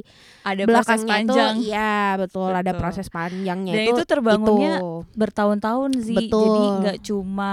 Ada 0.48 0.64
proses 0.64 1.04
belakangnya 1.04 1.16
itu 1.20 1.28
panjang. 1.36 1.56
iya 1.60 1.94
betul, 2.16 2.52
ada 2.56 2.72
Betul. 2.72 2.80
proses 2.80 3.08
panjangnya 3.12 3.74
Dan 3.76 3.84
itu 3.84 3.94
itu 4.00 4.04
terbangunnya 4.08 4.80
itu. 4.80 4.92
bertahun-tahun 5.14 5.92
sih. 6.08 6.16
Jadi 6.16 6.32
Betul. 6.32 6.80
nggak 6.82 6.98
cuma 7.04 7.52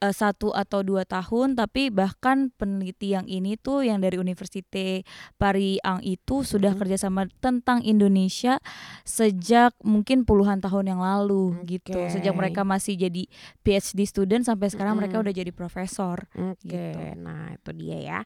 eh, 0.00 0.14
satu 0.16 0.56
atau 0.56 0.80
dua 0.80 1.04
tahun, 1.04 1.52
tapi 1.52 1.92
bahkan 1.92 2.48
peneliti 2.56 3.12
yang 3.12 3.28
ini 3.28 3.60
tuh 3.60 3.84
yang 3.84 4.00
dari 4.00 4.16
Université 4.16 5.04
Paris 5.36 5.76
Ang 5.84 6.00
itu 6.00 6.42
sudah 6.42 6.72
kerjasama 6.72 7.28
tentang 7.44 7.84
Indonesia 7.84 8.56
sejak 9.04 9.76
mungkin 9.84 10.24
puluhan 10.24 10.64
tahun 10.64 10.96
yang 10.96 11.00
lalu 11.04 11.60
gitu. 11.68 11.94
Sejak 12.08 12.32
mereka 12.32 12.64
masih 12.64 12.96
jadi 12.96 13.28
PhD 13.60 14.08
student 14.08 14.42
sampai 14.48 14.72
sekarang 14.72 14.96
mereka 14.96 15.20
Mm-mm. 15.20 15.28
udah 15.28 15.34
jadi 15.34 15.50
profesor. 15.74 16.30
Oke, 16.38 16.62
gitu. 16.70 17.18
nah 17.18 17.50
itu 17.50 17.70
dia 17.74 17.98
ya. 17.98 18.20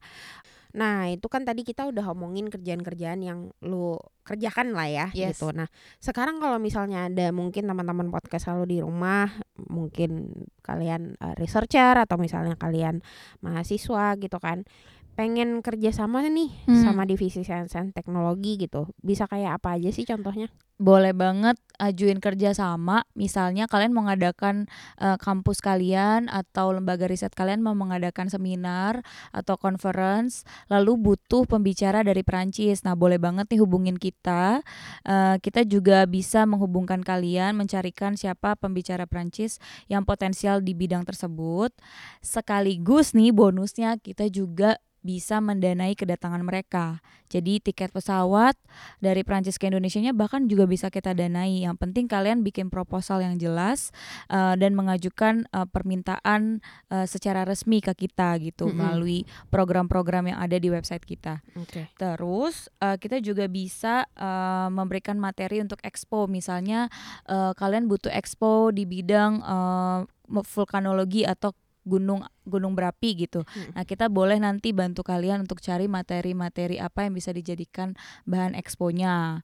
Nah 0.77 1.09
itu 1.09 1.25
kan 1.33 1.49
tadi 1.49 1.65
kita 1.65 1.89
udah 1.89 2.05
ngomongin 2.13 2.53
kerjaan-kerjaan 2.53 3.25
yang 3.25 3.49
lu 3.65 3.97
kerjakan 4.21 4.77
lah 4.77 4.85
ya 4.85 5.07
Yes. 5.17 5.41
gitu. 5.41 5.49
Nah 5.57 5.65
sekarang 5.97 6.37
kalau 6.45 6.61
misalnya 6.61 7.09
ada 7.09 7.33
mungkin 7.33 7.65
teman-teman 7.65 8.13
podcast 8.13 8.53
selalu 8.53 8.77
di 8.77 8.79
rumah, 8.85 9.33
mungkin 9.57 10.45
kalian 10.61 11.17
eh, 11.17 11.35
researcher 11.41 11.97
atau 11.97 12.21
misalnya 12.21 12.53
kalian 12.61 13.01
mahasiswa 13.41 14.21
gitu 14.21 14.37
kan, 14.37 14.69
pengen 15.19 15.67
kerja 15.67 15.91
sama 15.91 16.23
nih 16.23 16.47
Hmm. 16.71 16.87
sama 16.87 17.03
divisi 17.03 17.43
sains 17.43 17.75
dan 17.75 17.91
teknologi 17.91 18.55
gitu, 18.55 18.87
bisa 19.03 19.27
kayak 19.27 19.59
apa 19.59 19.75
aja 19.75 19.91
sih 19.91 20.07
contohnya? 20.07 20.47
boleh 20.79 21.11
banget 21.11 21.59
ajuin 21.83 22.23
kerja 22.23 22.55
sama. 22.55 23.03
Misalnya 23.19 23.67
kalian 23.67 23.91
mengadakan 23.91 24.71
eh, 25.03 25.19
kampus 25.19 25.59
kalian 25.59 26.31
atau 26.31 26.71
lembaga 26.71 27.11
riset 27.11 27.35
kalian 27.35 27.67
mau 27.67 27.75
mengadakan 27.75 28.31
seminar 28.31 29.03
atau 29.35 29.59
conference 29.59 30.47
lalu 30.71 30.95
butuh 30.95 31.51
pembicara 31.51 32.07
dari 32.07 32.23
Perancis. 32.23 32.87
Nah 32.87 32.95
boleh 32.95 33.19
banget 33.19 33.51
nih 33.51 33.59
hubungin 33.59 33.99
kita. 33.99 34.63
Eh, 35.03 35.37
kita 35.43 35.67
juga 35.67 36.07
bisa 36.07 36.47
menghubungkan 36.47 37.03
kalian 37.03 37.59
mencarikan 37.59 38.15
siapa 38.15 38.55
pembicara 38.55 39.03
Perancis 39.11 39.59
yang 39.91 40.07
potensial 40.07 40.63
di 40.63 40.79
bidang 40.79 41.03
tersebut. 41.03 41.75
Sekaligus 42.23 43.19
nih 43.19 43.35
bonusnya 43.35 43.99
kita 43.99 44.31
juga 44.31 44.79
bisa 45.09 45.41
mendanai 45.41 45.97
kedatangan 45.97 46.45
mereka. 46.45 47.01
Jadi 47.33 47.65
tiket 47.65 47.93
pesawat 47.93 48.57
dari 49.01 49.25
Prancis 49.25 49.57
ke 49.57 49.69
Indonesia 49.69 50.01
bahkan 50.13 50.45
juga 50.45 50.69
bisa 50.69 50.93
kita 50.93 51.17
danai. 51.17 51.65
Yang 51.65 51.81
penting 51.81 52.05
kalian 52.05 52.45
bikin 52.45 52.69
proposal 52.69 53.25
yang 53.25 53.41
jelas 53.41 53.89
uh, 54.29 54.53
dan 54.61 54.77
mengajukan 54.77 55.49
uh, 55.57 55.65
permintaan 55.65 56.61
uh, 56.93 57.09
secara 57.09 57.49
resmi 57.49 57.81
ke 57.81 57.97
kita 57.97 58.37
gitu 58.41 58.69
Mm-mm. 58.69 58.77
melalui 58.77 59.25
program-program 59.49 60.33
yang 60.33 60.39
ada 60.41 60.61
di 60.61 60.69
website 60.69 61.05
kita. 61.09 61.41
Oke. 61.57 61.89
Terus 61.97 62.69
uh, 62.85 63.01
kita 63.01 63.25
juga 63.25 63.49
bisa 63.49 64.05
uh, 64.17 64.69
memberikan 64.69 65.17
materi 65.17 65.65
untuk 65.65 65.81
expo. 65.85 66.29
Misalnya 66.29 66.93
uh, 67.29 67.57
kalian 67.57 67.89
butuh 67.89 68.13
expo 68.13 68.69
di 68.73 68.85
bidang 68.85 69.41
uh, 69.41 70.05
vulkanologi 70.29 71.25
atau 71.25 71.57
gunung 71.89 72.21
gunung 72.45 72.77
berapi 72.77 73.25
gitu. 73.25 73.49
Mm. 73.49 73.81
Nah, 73.81 73.85
kita 73.89 74.13
boleh 74.13 74.37
nanti 74.37 74.77
bantu 74.77 75.01
kalian 75.01 75.49
untuk 75.49 75.65
cari 75.65 75.89
materi-materi 75.89 76.77
apa 76.77 77.09
yang 77.09 77.17
bisa 77.17 77.33
dijadikan 77.33 77.97
bahan 78.29 78.53
eksponya. 78.53 79.41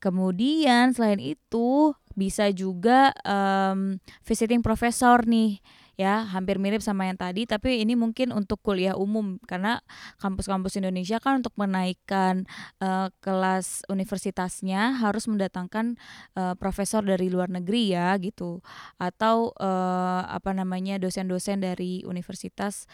Kemudian 0.00 0.96
selain 0.96 1.20
itu 1.20 1.92
bisa 2.16 2.48
juga 2.50 3.12
em, 3.22 4.00
visiting 4.24 4.64
professor 4.64 5.28
nih 5.28 5.60
ya 6.00 6.24
hampir 6.24 6.56
mirip 6.56 6.80
sama 6.80 7.04
yang 7.04 7.20
tadi 7.20 7.44
tapi 7.44 7.84
ini 7.84 7.92
mungkin 7.92 8.32
untuk 8.32 8.64
kuliah 8.64 8.96
umum 8.96 9.36
karena 9.44 9.84
kampus-kampus 10.16 10.80
Indonesia 10.80 11.20
kan 11.20 11.44
untuk 11.44 11.52
menaikkan 11.60 12.48
eh, 12.80 13.12
kelas 13.20 13.84
universitasnya 13.92 14.96
harus 14.96 15.28
mendatangkan 15.28 16.00
eh, 16.40 16.54
profesor 16.56 17.04
dari 17.04 17.28
luar 17.28 17.52
negeri 17.52 17.92
ya 17.92 18.16
gitu. 18.16 18.64
Atau 18.96 19.52
eh, 19.60 20.22
apa 20.24 20.56
namanya 20.56 20.96
dosen-dosen 20.96 21.60
dari 21.60 22.00
universitas 22.08 22.88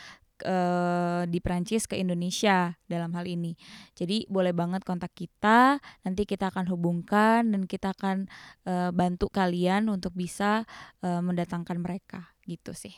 eh, 0.45 1.23
di 1.31 1.39
Prancis 1.41 1.89
ke 1.89 1.97
Indonesia 1.97 2.75
dalam 2.91 3.15
hal 3.17 3.25
ini. 3.25 3.57
Jadi 3.97 4.29
boleh 4.29 4.53
banget 4.53 4.83
kontak 4.83 5.15
kita, 5.17 5.81
nanti 6.05 6.29
kita 6.29 6.53
akan 6.53 6.69
hubungkan 6.69 7.49
dan 7.55 7.65
kita 7.65 7.95
akan 7.97 8.29
eh, 8.69 8.91
bantu 8.93 9.33
kalian 9.33 9.89
untuk 9.89 10.13
bisa 10.13 10.69
eh, 11.01 11.23
mendatangkan 11.23 11.79
mereka 11.81 12.35
gitu 12.45 12.77
sih. 12.77 12.95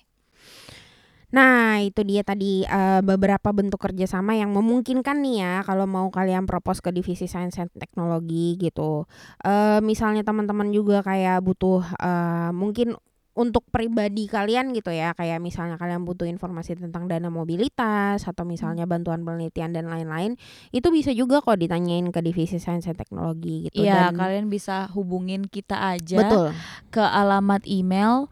Nah, 1.29 1.77
itu 1.85 2.01
dia 2.09 2.25
tadi 2.25 2.65
eh, 2.65 3.01
beberapa 3.05 3.53
bentuk 3.53 3.85
kerjasama 3.85 4.33
yang 4.33 4.49
memungkinkan 4.57 5.21
nih 5.21 5.37
ya 5.45 5.55
kalau 5.61 5.85
mau 5.85 6.09
kalian 6.09 6.49
propose 6.49 6.81
ke 6.81 6.89
divisi 6.89 7.29
sains 7.29 7.53
dan 7.53 7.69
teknologi 7.77 8.57
gitu. 8.57 9.05
Eh 9.45 9.81
misalnya 9.85 10.25
teman-teman 10.25 10.73
juga 10.73 11.05
kayak 11.05 11.45
butuh 11.45 11.85
eh 12.01 12.51
mungkin 12.57 12.97
untuk 13.39 13.63
pribadi 13.71 14.27
kalian 14.27 14.75
gitu 14.75 14.91
ya, 14.91 15.15
kayak 15.15 15.39
misalnya 15.39 15.79
kalian 15.79 16.03
butuh 16.03 16.27
informasi 16.27 16.75
tentang 16.75 17.07
dana 17.07 17.31
mobilitas 17.31 18.27
atau 18.27 18.43
misalnya 18.43 18.83
bantuan 18.83 19.23
penelitian 19.23 19.71
dan 19.71 19.87
lain-lain, 19.87 20.35
itu 20.75 20.91
bisa 20.91 21.15
juga 21.15 21.39
kok 21.39 21.55
ditanyain 21.55 22.11
ke 22.11 22.19
divisi 22.19 22.59
sains 22.59 22.91
dan 22.91 22.99
teknologi 22.99 23.71
gitu. 23.71 23.87
Iya, 23.87 24.11
Dan- 24.11 24.19
kalian 24.19 24.47
bisa 24.51 24.91
hubungin 24.91 25.47
kita 25.47 25.79
aja 25.79 26.19
betul. 26.19 26.51
ke 26.91 26.99
alamat 26.99 27.63
email 27.71 28.27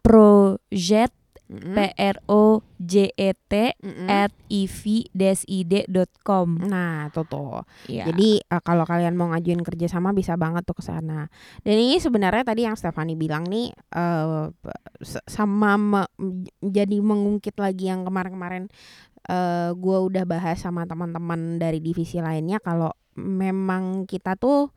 project 0.00 1.19
Mm-mm. 1.50 1.74
p 1.74 1.78
r 1.90 2.16
o 2.30 2.62
j 2.78 3.10
e 3.10 3.30
t 3.34 3.74
Mm-mm. 3.82 4.06
at 4.06 4.30
ivdesid.com. 4.46 6.46
Nah, 6.62 7.10
tuh 7.10 7.24
tuh. 7.26 7.60
Iya. 7.86 8.06
Jadi 8.06 8.38
eh, 8.38 8.60
kalau 8.62 8.82
kalian 8.84 9.14
mau 9.14 9.30
ngajuin 9.30 9.60
kerjasama 9.60 10.10
bisa 10.10 10.34
banget 10.34 10.62
tuh 10.62 10.74
ke 10.74 10.82
sana. 10.82 11.26
Dan 11.60 11.74
ini 11.76 11.98
sebenarnya 11.98 12.42
tadi 12.44 12.64
yang 12.64 12.74
Stefani 12.74 13.14
bilang 13.14 13.46
nih 13.46 13.70
eh 13.74 14.46
s- 15.02 15.22
sama 15.26 15.74
me- 15.74 16.10
jadi 16.60 16.96
mengungkit 17.00 17.54
lagi 17.58 17.90
yang 17.90 18.02
kemarin-kemarin 18.02 18.66
eh 19.26 19.68
gua 19.74 20.00
udah 20.00 20.22
bahas 20.24 20.56
sama 20.56 20.86
teman-teman 20.86 21.58
dari 21.58 21.78
divisi 21.78 22.18
lainnya 22.18 22.56
kalau 22.56 22.90
memang 23.18 24.06
kita 24.06 24.34
tuh 24.34 24.70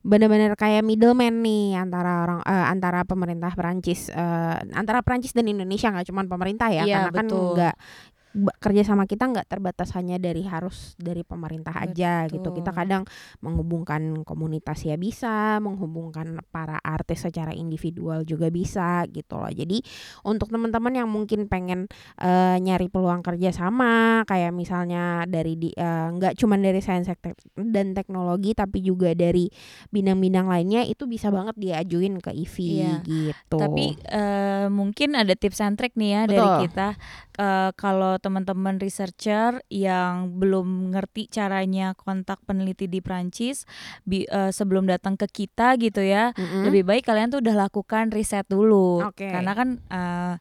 benar-benar 0.00 0.56
kayak 0.56 0.80
middleman 0.80 1.44
nih 1.44 1.76
antara 1.76 2.24
orang 2.24 2.40
eh, 2.40 2.66
antara 2.72 3.04
pemerintah 3.04 3.52
Perancis 3.52 4.08
eh, 4.08 4.56
antara 4.72 5.04
Perancis 5.04 5.36
dan 5.36 5.44
Indonesia 5.44 5.92
nggak 5.92 6.08
cuma 6.08 6.24
pemerintah 6.24 6.72
ya 6.72 6.88
Iya, 6.88 6.96
karena 7.04 7.12
kan 7.12 7.26
betul. 7.28 7.46
nggak 7.52 7.74
ba- 8.32 8.54
kerjasama 8.56 9.04
kita 9.04 9.26
nggak 9.26 9.46
terbatas 9.46 9.90
hanya 9.92 10.14
dari 10.16 10.42
harus 10.42 10.94
dari 10.96 11.20
pemerintah 11.20 11.74
aja 11.74 12.24
gitu 12.26 12.50
kita 12.52 12.70
kadang 12.70 13.02
menghubungkan 13.40 14.22
komunitas 14.22 14.82
ya 14.82 14.94
bisa 14.94 15.58
menghubungkan 15.58 16.38
para 16.48 16.78
artis 16.78 17.22
secara 17.22 17.50
individual 17.50 18.22
juga 18.22 18.46
bisa 18.48 19.02
gitu 19.06 19.34
loh 19.34 19.48
jadi 19.48 19.82
untuk 20.22 20.46
teman-teman 20.48 20.94
yang 20.94 21.08
mungkin 21.08 21.46
pengen 21.46 21.90
eh, 22.16 22.56
nyari 22.56 22.86
peluang 22.86 23.20
kerjasama 23.20 24.22
kayak 24.24 24.52
misalnya 24.52 25.24
dari 25.24 25.54
di 25.54 25.70
eh, 25.70 26.08
nggak 26.10 26.36
cuma 26.36 26.54
dari 26.54 26.78
sains 26.78 27.10
dan 27.56 27.92
teknologi 27.92 28.52
tapi 28.52 28.78
juga 28.78 29.10
dari 29.10 29.50
bidang-bidang 29.88 30.46
lainnya 30.46 30.82
itu 30.82 31.04
bisa 31.04 31.28
banget 31.28 31.56
diajuin 31.56 32.18
ke 32.18 32.30
IVI 32.30 32.68
Iya. 32.70 32.94
gitu 33.02 33.56
Tapi 33.56 33.98
eh, 33.98 34.66
mungkin 34.68 35.12
ada 35.12 35.34
tips 35.34 35.58
and 35.58 35.74
trick 35.74 35.94
nih 35.94 36.10
ya 36.12 36.22
dari 36.24 36.38
Betul. 36.40 36.60
kita. 36.68 36.88
Eh, 37.34 37.70
kalau 37.74 38.19
teman-teman 38.20 38.76
researcher 38.78 39.64
yang 39.72 40.36
belum 40.36 40.92
ngerti 40.92 41.26
caranya 41.32 41.96
kontak 41.96 42.38
peneliti 42.44 42.86
di 42.86 43.00
Prancis 43.00 43.64
bi- 44.04 44.28
eh, 44.28 44.52
sebelum 44.52 44.86
datang 44.86 45.16
ke 45.16 45.26
kita 45.26 45.74
gitu 45.80 46.04
ya, 46.04 46.36
Mm-mm. 46.36 46.68
lebih 46.68 46.84
baik 46.84 47.08
kalian 47.08 47.32
tuh 47.32 47.40
udah 47.40 47.66
lakukan 47.66 48.12
riset 48.12 48.44
dulu. 48.46 49.08
Oke. 49.08 49.26
Karena 49.26 49.52
kan 49.56 49.68
eh, 49.88 50.34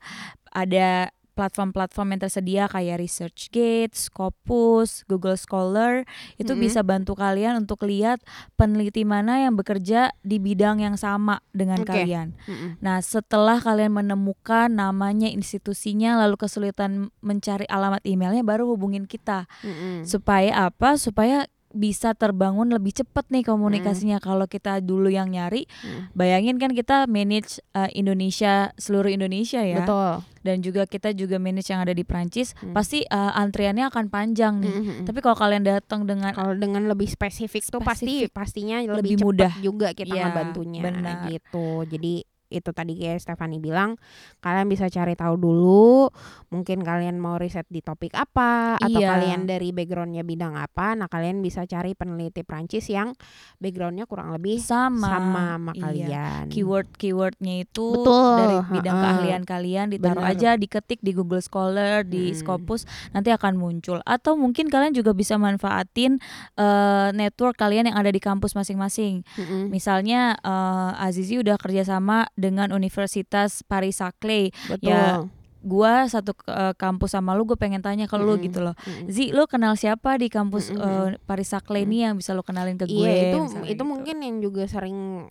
ada 0.53 1.09
platform-platform 1.39 2.11
yang 2.11 2.21
tersedia 2.27 2.63
kayak 2.67 2.99
ResearchGate, 2.99 3.95
Scopus, 3.95 5.07
Google 5.07 5.39
Scholar 5.39 6.03
itu 6.35 6.51
Mm-mm. 6.51 6.67
bisa 6.67 6.83
bantu 6.83 7.15
kalian 7.15 7.63
untuk 7.63 7.87
lihat 7.87 8.19
peneliti 8.59 9.07
mana 9.07 9.39
yang 9.47 9.55
bekerja 9.55 10.11
di 10.19 10.43
bidang 10.43 10.83
yang 10.83 10.99
sama 10.99 11.39
dengan 11.55 11.87
Oke. 11.87 11.95
kalian. 11.95 12.35
Mm-mm. 12.43 12.83
Nah, 12.83 12.99
setelah 12.99 13.63
kalian 13.63 13.95
menemukan 13.95 14.67
namanya 14.67 15.31
institusinya 15.31 16.19
lalu 16.19 16.35
kesulitan 16.35 17.07
mencari 17.23 17.63
alamat 17.71 18.03
emailnya 18.03 18.43
baru 18.43 18.67
hubungin 18.75 19.07
kita. 19.07 19.47
Mm-mm. 19.63 20.03
Supaya 20.03 20.67
apa? 20.67 20.99
Supaya 20.99 21.47
bisa 21.71 22.11
terbangun 22.11 22.65
lebih 22.67 22.91
cepat 22.95 23.27
nih 23.27 23.43
komunikasinya 23.43 24.17
kalau 24.17 24.45
kita 24.45 24.79
dulu 24.79 25.05
yang 25.07 25.29
nyari 25.29 25.69
Mm. 25.79 26.11
bayangin 26.11 26.55
kan 26.55 26.71
kita 26.71 27.05
manage 27.05 27.61
uh, 27.71 27.85
Indonesia 27.91 28.49
seluruh 28.75 29.07
Indonesia 29.07 29.59
ya 29.59 29.81
Betul. 29.81 30.25
dan 30.39 30.57
juga 30.59 30.83
kita 30.83 31.11
juga 31.11 31.37
manage 31.37 31.67
yang 31.67 31.79
ada 31.79 31.91
di 31.91 32.01
Prancis 32.01 32.51
Hmm. 32.55 32.73
pasti 32.73 33.03
uh, 33.03 33.31
antriannya 33.33 33.85
akan 33.85 34.05
panjang 34.07 34.57
nih 34.57 34.73
Mm-mm. 34.73 35.05
tapi 35.05 35.19
kalau 35.19 35.37
kalian 35.37 35.61
datang 35.61 36.03
dengan 36.03 36.31
kalau 36.31 36.53
dengan 36.53 36.85
lebih 36.85 37.05
spesifik, 37.05 37.61
tuh 37.63 37.79
pasti 37.79 38.25
Spesifik. 38.25 38.31
pastinya 38.31 38.77
lebih, 38.79 39.13
Lebih 39.13 39.15
mudah. 39.21 39.53
juga 39.59 39.87
kita 39.91 40.09
Iya, 40.09 40.23
ngebantunya 40.27 40.81
benar. 40.81 41.27
gitu. 41.27 41.85
Jadi 41.85 42.25
itu 42.49 42.69
tadi 42.69 42.93
kayak 42.95 43.17
Stefani 43.19 43.57
bilang 43.57 43.95
kalian 44.39 44.65
bisa 44.65 44.85
cari 44.85 45.13
tahu 45.13 45.37
dulu 45.37 46.09
mungkin 46.49 46.81
kalian 46.81 47.15
mau 47.15 47.37
riset 47.37 47.65
di 47.65 47.79
topik 47.79 48.11
apa 48.11 48.75
atau 48.75 48.97
Iya. 48.97 49.09
kalian 49.11 49.45
dari 49.45 49.69
backgroundnya 49.69 50.21
bidang 50.21 50.53
apa 50.53 50.93
nah 50.93 51.05
kalian 51.05 51.39
bisa 51.39 51.63
cari 51.63 51.93
peneliti 51.93 52.41
Prancis 52.41 52.85
yang 52.87 53.13
backgroundnya 53.57 54.03
kurang 54.03 54.31
lebih 54.31 54.57
sama 54.57 55.05
sama 55.07 55.45
sama 55.55 55.71
Iya. 55.71 55.81
kalian 55.83 56.43
keyword 56.49 56.89
keywordnya 56.91 57.55
itu 57.61 57.87
Betul, 57.93 58.35
dari 58.35 58.57
bidang 58.71 58.95
ha-ha. 58.95 59.05
keahlian 59.07 59.43
kalian 59.43 59.85
ditaruh 59.89 60.23
Benar. 60.23 60.33
aja 60.33 60.49
diketik 60.55 60.99
di 60.99 61.11
Google 61.11 61.39
Scholar 61.39 62.01
di 62.03 62.31
Hmm. 62.31 62.35
Scopus 62.35 62.83
nanti 63.09 63.29
akan 63.29 63.55
muncul 63.55 64.01
atau 64.03 64.33
mungkin 64.33 64.67
kalian 64.67 64.91
juga 64.91 65.13
bisa 65.13 65.35
manfaatin 65.35 66.17
uh, 66.55 67.09
network 67.11 67.55
kalian 67.55 67.85
yang 67.85 67.95
ada 67.95 68.09
di 68.09 68.17
kampus 68.17 68.53
masing-masing 68.53 69.21
Mm-mm. 69.35 69.69
misalnya 69.69 70.33
uh, 70.39 70.97
Azizi 70.97 71.37
udah 71.37 71.55
kerjasama 71.55 72.25
dengan 72.39 72.71
Universitas 72.71 73.61
Paris 73.67 73.99
Saclay 73.99 74.55
betul 74.71 74.95
ya, 74.95 75.27
gua 75.59 76.07
satu 76.07 76.31
uh, 76.47 76.71
kampus 76.71 77.19
sama 77.19 77.35
lu 77.35 77.43
gue 77.43 77.59
pengen 77.59 77.83
tanya 77.83 78.07
ke 78.07 78.15
lu 78.15 78.39
Mm-mm. 78.39 78.45
gitu 78.47 78.59
loh 78.63 78.75
Mm-mm. 78.79 79.11
Zi 79.11 79.35
lu 79.35 79.43
kenal 79.43 79.75
siapa 79.75 80.15
di 80.15 80.31
kampus 80.31 80.71
Mm-mm. 80.71 80.79
uh, 80.79 81.07
Paris 81.27 81.51
Saclay 81.51 81.83
ini 81.83 82.07
yang 82.07 82.15
bisa 82.15 82.31
lu 82.31 82.47
kenalin 82.47 82.79
ke 82.79 82.87
gue 82.87 82.95
Iya 82.95 83.35
itu 83.35 83.37
itu 83.67 83.75
gitu. 83.75 83.83
mungkin 83.83 84.23
yang 84.23 84.39
juga 84.39 84.63
sering 84.71 85.27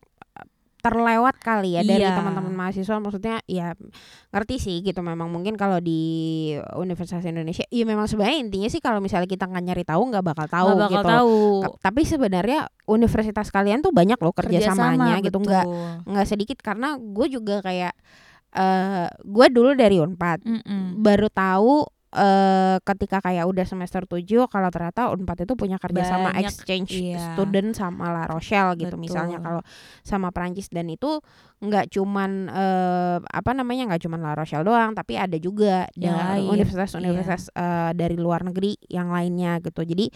terlewat 0.79 1.37
kali 1.39 1.75
ya 1.75 1.83
dari 1.83 2.01
Iya. 2.01 2.15
teman-teman 2.15 2.55
mahasiswa. 2.55 2.97
Maksudnya 2.97 3.43
ya 3.45 3.75
ngerti 4.31 4.57
sih 4.57 4.77
gitu. 4.81 5.03
Memang 5.03 5.27
mungkin 5.27 5.55
kalau 5.55 5.79
di 5.79 6.01
Universitas 6.75 7.23
Indonesia 7.23 7.67
ya 7.67 7.83
memang 7.83 8.07
sebenarnya 8.07 8.39
intinya 8.39 8.69
sih 8.69 8.79
kalau 8.79 8.99
misalnya 8.99 9.27
kita 9.27 9.45
nggak 9.45 9.65
nyari 9.65 9.85
tahu 9.85 10.03
nggak 10.09 10.25
bakal 10.25 10.47
tahu 10.47 10.69
Nggak 10.71 10.81
bakal 10.81 11.03
gitu. 11.03 11.11
tahu. 11.11 11.37
Tapi 11.83 12.01
sebenarnya 12.03 12.61
universitas 12.85 13.49
kalian 13.49 13.81
tuh 13.81 13.91
banyak 13.91 14.17
loh 14.17 14.33
kerjasamanya 14.33 15.19
gitu. 15.21 15.39
nggak 15.39 15.65
nggak 16.07 16.27
sedikit. 16.27 16.59
Karena 16.59 16.95
gue 16.95 17.27
juga 17.29 17.59
kayak 17.61 17.93
eh 18.49 19.07
gue 19.13 19.47
dulu 19.51 19.75
dari 19.75 20.01
Unpad. 20.01 20.41
Mm-mm. 20.47 21.05
baru 21.05 21.29
tahu 21.29 21.85
eh 22.09 22.77
ketika 22.81 23.21
kayak 23.21 23.45
udah 23.45 23.69
semester 23.69 24.09
7 24.09 24.49
kalau 24.49 24.73
ternyata 24.73 25.13
Unpad 25.13 25.45
itu 25.45 25.53
punya 25.53 25.77
kerjasama 25.77 26.33
Banyak, 26.33 26.49
exchange 26.49 26.91
iya. 26.97 27.37
student 27.37 27.77
sama 27.77 28.09
La 28.09 28.25
Rochelle 28.25 28.81
gitu 28.81 28.97
Betul. 28.97 29.05
misalnya 29.05 29.39
kalau 29.39 29.61
sama 30.01 30.33
Prancis 30.33 30.73
dan 30.73 30.89
itu 30.89 31.21
nggak 31.59 31.91
cuman 31.93 32.49
eh, 32.49 33.19
apa 33.21 33.51
namanya 33.53 33.93
nggak 33.93 34.09
cuman 34.09 34.25
La 34.25 34.33
Rochelle 34.33 34.65
doang 34.65 34.97
tapi 34.97 35.21
ada 35.21 35.37
juga 35.37 35.85
Yang 35.99 36.17
da- 36.17 36.29
lain, 36.33 36.49
universitas-universitas 36.49 37.43
eh, 37.53 37.91
dari 37.93 38.17
luar 38.17 38.41
negeri 38.41 38.79
yang 38.89 39.13
lainnya 39.13 39.61
gitu 39.61 39.85
jadi 39.85 40.09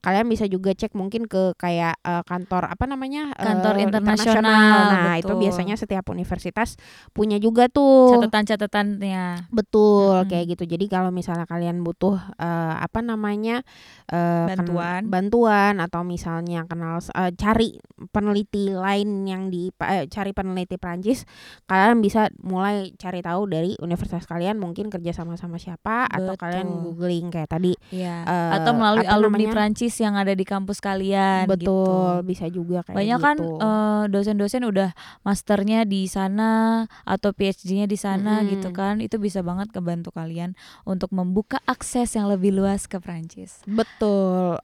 kalian 0.00 0.30
bisa 0.30 0.46
juga 0.46 0.70
cek 0.70 0.94
mungkin 0.94 1.26
ke 1.26 1.58
kayak 1.58 1.98
eh, 1.98 2.22
kantor 2.24 2.70
apa 2.70 2.84
namanya 2.86 3.32
Kantor 3.34 3.74
internasional, 3.80 4.78
nah 4.92 5.14
itu 5.16 5.26
betul. 5.26 5.40
biasanya 5.40 5.74
setiap 5.74 6.04
universitas 6.12 6.76
punya 7.10 7.40
juga 7.40 7.66
tuh 7.66 8.14
catatan-catatannya 8.14 9.50
Betul 9.50 10.24
Mm-mm. 10.24 10.28
kayak 10.30 10.44
gitu. 10.56 10.64
Jadi 10.68 10.84
kalau 10.86 11.08
misalnya 11.10 11.39
kalian 11.44 11.80
butuh 11.80 12.16
eh, 12.34 12.74
apa 12.76 13.00
namanya 13.00 13.62
ken- 14.06 14.48
Bantuan. 14.66 15.00
bantuan 15.06 15.74
atau 15.78 16.02
misalnya 16.02 16.64
kenal 16.64 16.98
eh, 17.00 17.32
cari 17.32 17.78
peneliti 18.08 18.68
lain 18.68 19.24
yang 19.24 19.48
di 19.48 19.68
eh, 19.78 20.04
cari 20.06 20.30
peneliti 20.30 20.76
Prancis, 20.76 21.24
kalian 21.64 22.00
bisa 22.00 22.26
mulai 22.40 22.90
cari 22.94 23.20
tahu 23.20 23.46
dari 23.46 23.76
universitas 23.78 24.24
kalian 24.24 24.56
mungkin 24.56 24.88
kerja 24.88 25.12
sama 25.12 25.36
sama 25.36 25.56
siapa 25.56 26.06
atau 26.06 26.34
kalian 26.34 26.66
Betul. 26.66 26.82
googling 26.90 27.26
kayak 27.28 27.50
tadi. 27.50 27.72
ya 27.90 28.22
Eh, 28.22 28.50
atau 28.52 28.72
melalui 28.72 29.06
alumni 29.06 29.38
namanya? 29.42 29.52
Prancis 29.52 29.94
yang 29.96 30.14
ada 30.14 30.32
di 30.32 30.42
kampus 30.42 30.78
kalian 30.78 31.46
Betul, 31.46 31.68
gitu. 32.20 32.26
bisa 32.26 32.46
juga 32.46 32.82
kayak 32.82 32.96
banyak 32.96 33.18
kan 33.18 33.36
gitu. 33.36 33.56
eh, 33.58 34.04
dosen-dosen 34.08 34.62
udah 34.62 34.90
masternya 35.22 35.84
di 35.84 36.04
sana 36.04 36.50
atau 37.04 37.30
PhD-nya 37.30 37.84
di 37.84 37.94
sana 37.94 38.40
Mm-mm. 38.40 38.50
gitu 38.50 38.68
kan 38.70 38.98
itu 38.98 39.16
bisa 39.16 39.40
banget 39.40 39.70
kebantu 39.70 40.10
kalian 40.10 40.52
untuk 40.82 41.12
membuka 41.30 41.62
akses 41.70 42.18
yang 42.18 42.26
lebih 42.26 42.50
luas 42.50 42.90
ke 42.90 42.98
Prancis 42.98 43.62
Betul. 43.62 44.58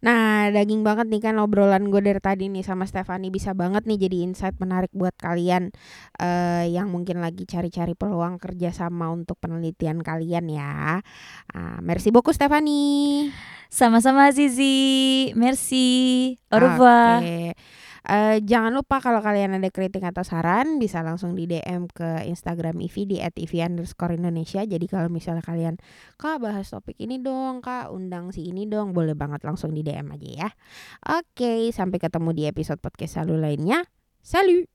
Nah, 0.00 0.48
daging 0.48 0.80
banget 0.80 1.12
nih 1.12 1.20
kan 1.20 1.36
obrolan 1.36 1.92
gue 1.92 2.00
dari 2.00 2.16
tadi 2.24 2.48
nih 2.48 2.64
sama 2.64 2.88
Stefani 2.88 3.28
bisa 3.28 3.52
banget 3.52 3.84
nih 3.84 4.08
jadi 4.08 4.24
insight 4.24 4.56
menarik 4.56 4.88
buat 4.96 5.12
kalian 5.20 5.76
eh 6.16 6.64
yang 6.72 6.88
mungkin 6.88 7.20
lagi 7.20 7.44
cari-cari 7.44 7.92
peluang 7.92 8.40
kerja 8.40 8.72
sama 8.72 9.12
untuk 9.12 9.36
penelitian 9.36 10.00
kalian 10.00 10.48
ya. 10.48 11.04
Ah, 11.52 11.78
merci 11.84 12.08
beaucoup 12.08 12.32
Stefani. 12.32 13.28
sama-sama 13.70 14.32
Zizi 14.34 15.30
merci 15.38 16.34
au 16.50 16.58
revoir 16.58 17.22
Oke. 17.22 17.54
Eh, 18.08 18.40
jangan 18.42 18.72
lupa 18.72 19.00
kalau 19.04 19.20
kalian 19.20 19.60
ada 19.60 19.68
kritik 19.68 20.00
atau 20.00 20.24
saran 20.24 20.80
bisa 20.80 21.04
langsung 21.04 21.36
di 21.36 21.44
DM 21.44 21.88
ke 21.92 22.24
Instagram 22.24 22.80
Ivi 22.80 23.02
di 23.04 23.16
Indonesia. 23.20 24.64
Jadi 24.64 24.86
kalau 24.88 25.12
misalnya 25.12 25.44
kalian 25.44 25.76
kak 26.16 26.40
bahas 26.40 26.68
topik 26.72 26.96
ini 26.96 27.20
dong, 27.20 27.60
kak 27.60 27.92
undang 27.92 28.32
si 28.32 28.48
ini 28.48 28.64
dong, 28.64 28.96
boleh 28.96 29.12
banget 29.12 29.44
langsung 29.44 29.76
di 29.76 29.84
DM 29.84 30.16
aja 30.16 30.28
ya. 30.46 30.48
Oke, 31.20 31.68
sampai 31.72 32.00
ketemu 32.00 32.30
di 32.32 32.42
episode 32.48 32.80
podcast 32.80 33.20
selalu 33.20 33.36
lainnya. 33.40 33.84
Salut. 34.20 34.68